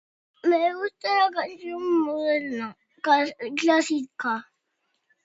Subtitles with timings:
[0.43, 4.51] Me gusta la canción moderna, ca...clásica.